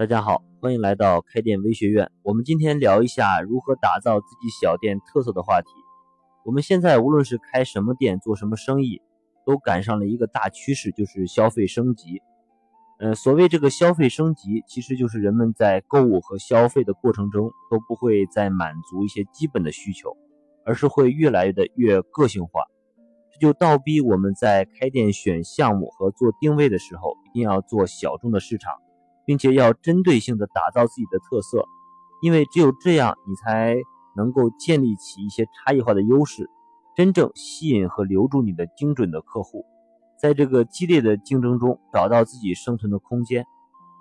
[0.00, 2.10] 大家好，欢迎来到开店微学院。
[2.22, 5.68] 我们今天聊一下如何打造自己小店特色的话题。
[6.46, 9.02] 我们现在无论是开什么店，做什么生意，
[9.44, 12.22] 都赶上了一个大趋势，就是消费升级。
[12.98, 20.16] 呃，所谓这个消费升级，其实就是人们在购物和消费的过程中，都不会再满足一些基本的需求，
[20.64, 22.62] 而是会越来越的越个性化。
[23.34, 28.72] 这就倒逼我们在开店选项目和做定位的时候，一定要做小众的市场。
[29.26, 31.64] 并且要针对性的打造自己的特色，
[32.22, 33.76] 因为只有这样，你才
[34.16, 36.50] 能够建立起一些差异化的优势，
[36.96, 39.64] 真正吸引和留住你的精准的客户，
[40.20, 43.44] 在这个激烈的竞争中找到自己生存的空间。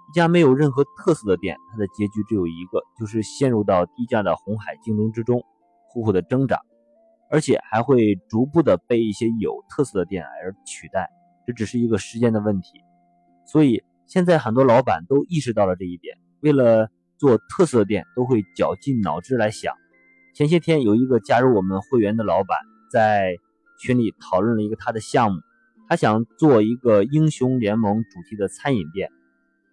[0.10, 5.44] 一家没有任何特色的店，它的结局只有一个，就是陷入到低价的红海竞争之中，
[5.94, 6.60] 苦苦的挣扎，
[7.30, 11.08] 而且还会逐步的被一些有特色的店而取代，
[11.46, 12.84] 这只是一个时间的问题。
[13.46, 13.84] 所以。
[14.10, 16.90] 现在很多老板都意识到了这一点，为了
[17.20, 19.76] 做特色店，都会绞尽脑汁来想。
[20.34, 22.58] 前些天有一个加入我们会员的老板
[22.92, 23.36] 在
[23.80, 25.40] 群里讨论了一个他的项目，
[25.88, 29.12] 他想做一个英雄联盟主题的餐饮店，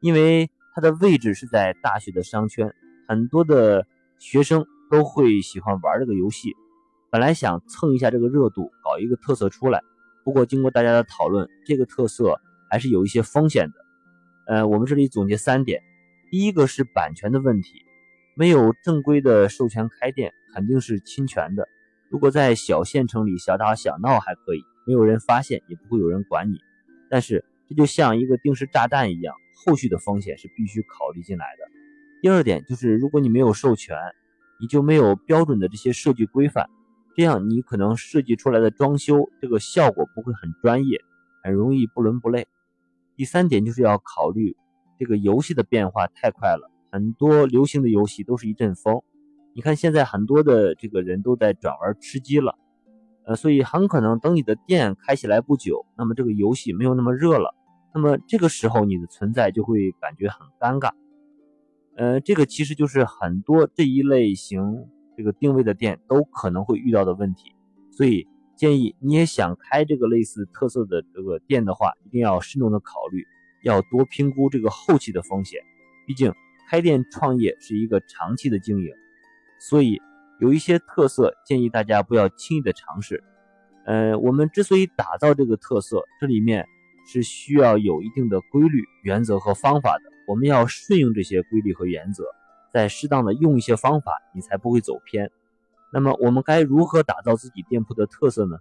[0.00, 2.70] 因为他的位置是在大学的商圈，
[3.08, 3.86] 很多的
[4.18, 6.52] 学生都会喜欢玩这个游戏。
[7.10, 9.80] 本来想蹭一下这个热度，搞一个特色出来，
[10.26, 12.38] 不过经过大家的讨论，这个特色
[12.70, 13.85] 还是有一些风险的。
[14.46, 15.82] 呃，我们这里总结三点，
[16.30, 17.84] 第一个是版权的问题，
[18.36, 21.68] 没有正规的授权开店肯定是侵权的。
[22.08, 26.58] 如果在小县城里小打小闹还可以，没有人发现，也不会有人管你。
[27.10, 31.64] 但是这就像一个定时炸弹一样，后续的风险是必须考虑进来的。
[32.22, 33.96] 第二点就是，如果你没有授权，
[34.60, 36.70] 你就没有标准的这些设计规范，
[37.16, 41.00] 这样你可能设计出来的装修这个效果不会很专业，
[41.42, 42.46] 很容易不伦不类。
[43.16, 44.54] 第三点就是要考虑
[44.98, 49.00] 这个游戏的变化太快了，很多流行的游戏都是一阵风。
[49.54, 52.58] 你看现在很多的这个人都在转玩吃鸡了，
[53.24, 57.54] 呃，所以很可能等你的店开起来不久，那么这个游戏没有那么热了，
[57.94, 60.90] 那么这个时候你的存在就会感觉很尴尬。
[61.96, 64.86] 呃，这个其实就是很多这一类型
[65.16, 67.54] 这个定位的店都可能会遇到的问题，
[67.90, 68.28] 所以。
[68.56, 73.24] 建议你也想开这个类似特色的这个店的话，一定要慎重的考虑，
[73.62, 75.60] 要多评估这个后期的风险。
[76.06, 76.32] 毕竟
[76.68, 78.90] 开店创业是一个长期的经营，
[79.60, 80.00] 所以
[80.40, 83.22] 有一些特色建议大家不要轻易的尝试。
[83.84, 86.66] 呃，我们之所以打造这个特色，这里面
[87.06, 90.04] 是需要有一定的规律、原则和方法的。
[90.26, 92.24] 我们要顺应这些规律和原则，
[92.72, 95.30] 再适当的用一些方法，你才不会走偏。
[95.96, 98.58] 那么我们该如何打造自己店铺的特色呢？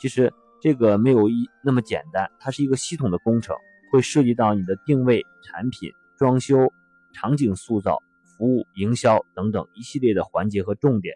[0.00, 3.54] 其实这个没有一那么简单，它是一个系统的工程，
[3.92, 6.72] 会涉及到你的定位、产品、装修、
[7.14, 11.14] 场景塑造、服务、营销等等一系列的环节和重点，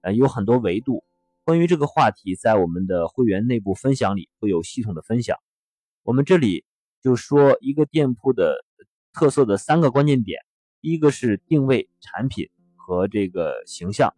[0.00, 1.04] 呃，有很多维度。
[1.44, 5.36] 关于这个话题，在我们的会员内部分享里会有系统的分享。
[6.04, 6.64] 我们这里
[7.02, 8.64] 就说一个店铺的
[9.12, 10.40] 特色的三个关键点，
[10.80, 14.14] 第一个是定位、产品和这个形象。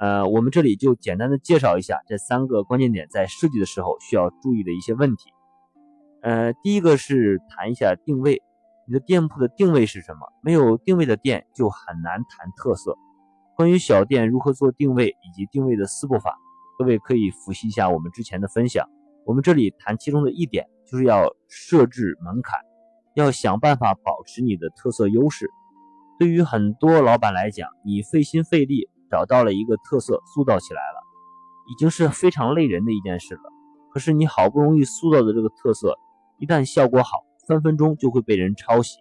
[0.00, 5.30] 呃，我们这里就简单的介绍一下这三个关键点在设计的时候需要注意的一些问题。
[6.22, 8.42] 呃，第一个是谈一下定位，
[8.88, 10.20] 你的店铺的定位是什么？
[10.42, 12.96] 没有定位的店就很难谈特色。
[13.56, 16.34] 关于小店如何做定位以及定位的四步法，
[16.78, 18.88] 各位可以复习一下我们之前的分享。
[19.26, 22.58] 我们这里谈其中的一点，就是要设置门槛，
[23.14, 25.46] 要想办法保持你的特色优势。
[26.18, 28.88] 对于很多老板来讲，你费心费力。
[29.10, 31.02] 找到了一个特色，塑造起来了，
[31.70, 33.42] 已经是非常累人的一件事了。
[33.92, 35.98] 可是你好不容易塑造的这个特色，
[36.38, 38.98] 一旦效果好，分分钟就会被人抄袭，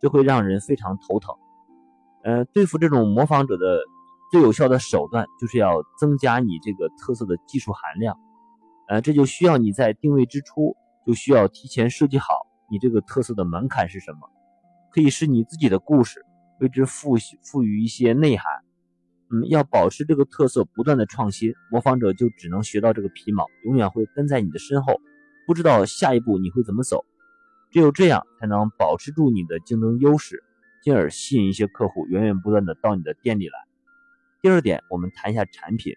[0.00, 1.34] 这会让人非常头疼。
[2.22, 3.80] 呃，对付这种模仿者的
[4.32, 8.16] 最有效的手段，就是要增加你这个特色的技术含量。
[8.88, 10.74] 呃，这就需要你在定位之初
[11.06, 12.34] 就需要提前设计好
[12.70, 14.20] 你这个特色的门槛是什么，
[14.90, 16.24] 可以是你自己的故事，
[16.60, 18.46] 为之赋赋予一些内涵。
[19.32, 25.00] 嗯，要保持这个特色，不断的创新，模仿者就只能学到这个皮毛，永远会跟在你的身后，
[25.46, 27.04] 不知道下一步你会怎么走。
[27.70, 30.42] 只有这样，才能保持住你的竞争优势，
[30.82, 33.54] 进而吸引一些客户源源不断的到你的店里来。
[34.42, 35.94] 第二点，我们谈一下产品。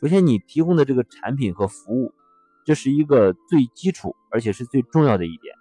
[0.00, 2.14] 首先，你提供的这个产品和服务，
[2.64, 5.54] 这是一个最基础而且是最重要的一点。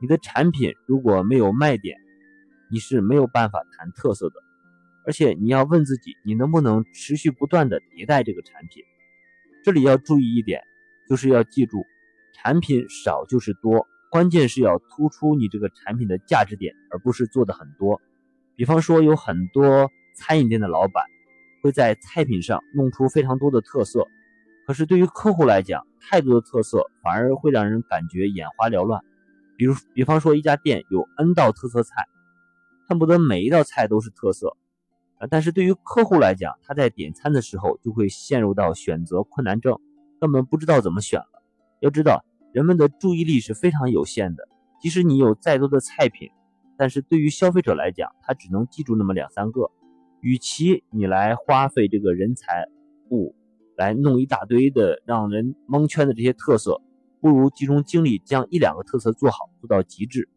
[0.00, 1.98] 你的产品如果没有卖点，
[2.70, 4.34] 你是没有办法谈特色的。
[5.04, 8.82] 而且你要问自己，你能不能持续不断的迭代这个产品？
[9.64, 10.62] 这里要注意一点，
[11.08, 11.84] 就是要记住，
[12.34, 18.00] 产品少就是多，关键是要突出你这个产品的价值点，而不是做的很多。
[18.54, 21.04] 比方说，有很多餐饮店的老板
[21.62, 24.06] 会在菜品上弄出非常多的特色，
[24.66, 29.00] 可是对于客户来讲，太多的特色反而会让人感觉眼花缭乱。
[29.56, 32.06] 比如，比方说一家店有 N 道特色菜，
[32.88, 34.56] 恨不得每一道菜都是特色，
[35.30, 39.78] 但是对于客户来讲，他在点餐的时候就会陷入到选择困难症，
[40.20, 41.42] 根本不知道怎么选了。
[41.80, 44.48] 要知道，人们的注意力是非常有限的，
[44.80, 46.30] 即使你有再多的菜品，
[46.76, 49.70] 但是对于消费者来讲，他只能记住那么两三个。
[50.20, 52.66] 与其你来花费这个人才
[53.10, 53.34] 物
[53.76, 56.80] 来弄一大堆的让人蒙圈的这些特色。
[57.20, 60.28] 不如集中精力将一两个特色做好，做到极致。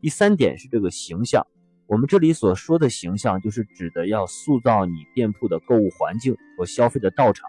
[0.00, 1.46] 第三点是这个形象，
[1.88, 7.48] 我们这里所说的形象，就是指的要塑造你店铺的购物环境和消费的道场。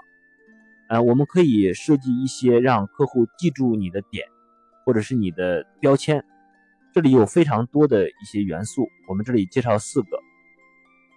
[0.87, 4.25] 呃，我们可以设计一些让客户记住你的点，
[4.85, 6.23] 或者是你的标签。
[6.93, 10.07] 这里有非常多的一些元素，我们这里介绍四个。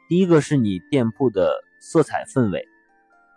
[0.09, 2.67] 第一个是你店铺的色彩氛围，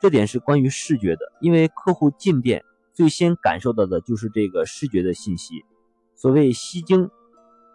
[0.02, 2.64] 这点是关于视觉的，因为客户进店。
[2.96, 5.64] 最先感受到的就是这个视觉的信息。
[6.16, 7.10] 所谓吸睛，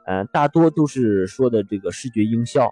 [0.06, 2.70] 呃，大多都是说的这个视觉营销。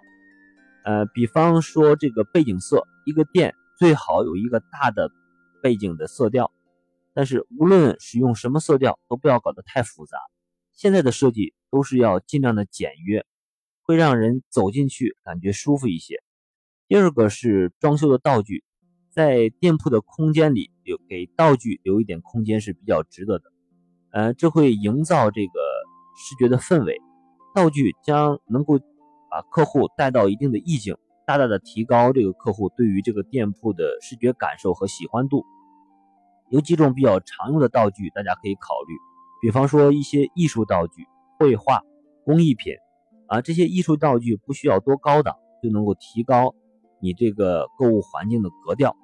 [0.83, 5.09] 呃，比方说这个背景色，一个店最好有一个大的
[5.61, 6.51] 背景的色调。
[7.13, 10.17] 但是无论使用什么色调，都不要搞得太复杂。
[10.73, 13.25] 现在的设计都是要尽量的简约，
[13.83, 16.23] 会让人走进去感觉舒服一些。
[16.87, 18.63] 第二个是装修的道具。
[19.11, 23.51] 在店铺的空间里留给道具留一点空间是比较值得的，
[24.11, 25.59] 呃，这会营造这个
[26.15, 27.01] 视觉的氛围。
[27.59, 28.79] 道具将能够
[29.29, 30.95] 把客户带到一定的意境，
[31.27, 35.43] 大大的提高这个客户对于这个店铺的视觉感受和喜欢度。
[36.47, 38.93] 有几种比较常用的道具，大家可以考虑，
[39.41, 41.05] 比方说一些艺术道具、
[41.37, 41.81] 绘画、
[42.23, 42.75] 工艺品
[43.27, 46.55] 啊，这些艺术道具不需要多高档，就能够提高
[47.01, 48.95] 你这个购物环境的格调。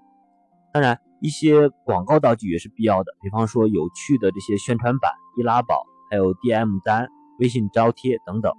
[0.71, 7.09] 当然，一些广告道具也是必要的，比方说有趣的这些宣传板、易拉宝，还有 DM 单、
[7.39, 8.53] 微信招贴等等。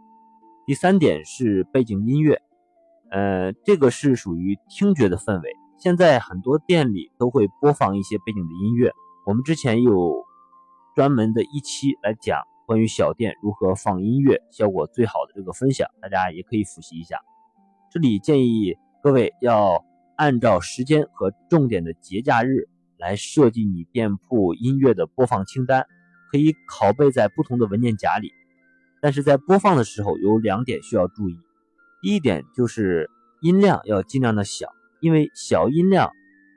[0.67, 2.41] 第三点是背景音乐，
[3.11, 5.51] 呃，这个是属于听觉的氛围。
[5.79, 8.93] 现在很多店里都会播放一些背景的音乐，
[9.27, 10.25] 我们之前有
[10.95, 17.19] 专门的一期来讲关于小店如何放音乐效果最好的这个分享，大家也可以复习一下。
[17.91, 19.85] 这里建议各位要。
[20.19, 25.85] 按照时间和重点的节假日来设计你店铺音乐的播放清单，
[26.33, 28.33] 可以拷贝在不同的文件夹里。
[29.07, 31.39] 但是在播放的时候有两点需要注意。
[32.03, 33.09] 第一点就是
[33.41, 34.67] 音量要尽量的小，
[34.99, 36.11] 因为小音量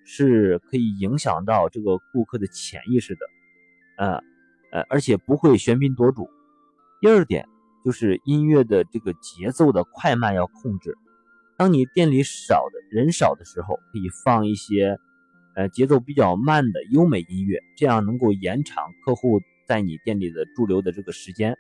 [0.04, 3.20] 是可以影响到这个顾客的潜意识的，
[4.00, 4.24] 呃
[4.72, 6.28] 呃，而且不会喧宾夺主。
[7.00, 7.46] 第二点
[7.86, 10.98] 就是音乐的这个节奏的快慢要控制。
[11.56, 14.98] 当你店里少的人少的时候，可以放一些，
[15.56, 21.56] 呃，节奏比较慢的优美音乐，这样能够延长客户在你店里的驻留的这个时间。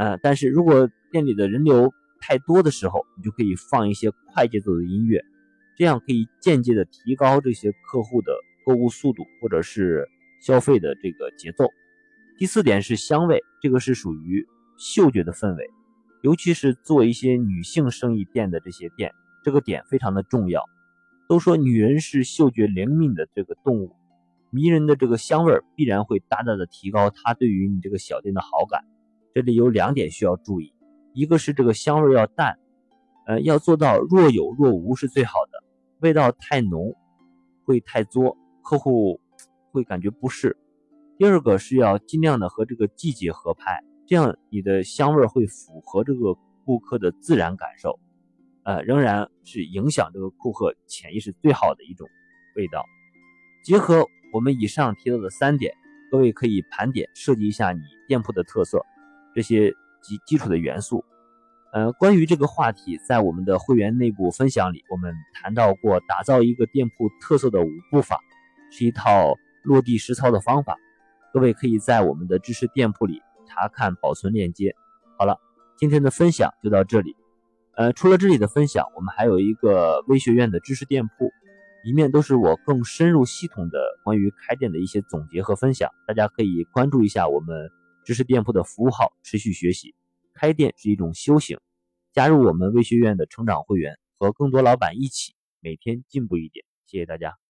[0.00, 1.92] 呃，但是如果店里的人流
[2.22, 5.22] 太多的时候，你就可以放一些快节奏的音乐，
[5.76, 8.32] 这样可以间接的提高这些客户的
[8.64, 10.08] 购物速度或者是
[10.40, 11.66] 消费的这个节奏。
[12.38, 14.46] 第四点是香味，这个是属于
[14.78, 15.68] 嗅觉的氛围。
[16.22, 19.12] 尤其是做一些女性生意店的这些店，
[19.44, 20.62] 这个点非常的重要。
[21.28, 23.94] 都说女人是嗅觉灵敏的这个动物，
[24.50, 28.82] 迷人的这个香味必然会大大的提高她对于你这个小店的好感。
[29.34, 30.72] 这里有两点需要注意，
[31.14, 32.58] 一个是这个香味要淡，
[33.26, 35.64] 呃，要做到若有若无是最好的。
[36.00, 36.94] 味道太浓
[37.64, 39.20] 会太作，客户
[39.70, 40.56] 会感觉不适。
[41.18, 43.84] 第二个是要尽量的和这个季节合拍。
[44.06, 46.34] 这样你的香味会符合这个
[46.64, 48.00] 顾客的自然感受，
[48.64, 52.08] 呃，仍然是影响这个顾客潜意识最好的一种
[52.56, 52.84] 味道。
[53.62, 55.72] 结合我们以上提到的三点，
[56.10, 58.84] 各位可以盘点设计一下你店铺的特色，
[59.34, 59.72] 这些
[60.02, 61.04] 基基础的元素。
[61.72, 68.20] 呃，关于这个话题，在我们的会员内部分享里，我们谈到过打造一个店铺特色的五步法，
[68.70, 70.76] 是一套落地实操的方法。
[71.32, 73.20] 各位可以在我们的知识店铺里。
[73.52, 74.76] 查看保存链接。
[75.18, 75.36] 好了，
[75.76, 77.16] 今天的分享就到这里。
[77.74, 81.32] 呃，除了这里的分享，我们还有一个微学院的知识店铺，
[81.82, 85.90] 里面都是我更深入系统的关于开店的一些总结和分享。
[86.06, 87.68] 大家可以关注一下我们
[88.04, 89.94] 知识店铺的服务号，持续学习。
[90.32, 91.58] 开店是一种修行，
[92.12, 96.64] 加入我们微学院的成长会员，和更多老板一起每天进步一点。
[96.86, 97.40] 谢谢大家。